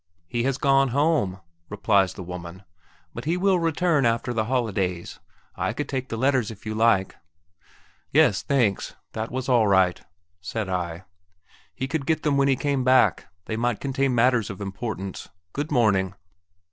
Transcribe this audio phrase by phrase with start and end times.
[0.27, 2.63] "He has gone home," replies the woman;
[3.13, 5.19] "but he will return after the holidays.
[5.55, 7.17] I could take the letters if you like!"
[8.11, 8.95] "Yes, thanks!
[9.13, 10.01] that was all right,"
[10.41, 11.03] said I.
[11.75, 15.29] "He could get them then when he came back; they might contain matters of importance.
[15.53, 16.15] Good morning."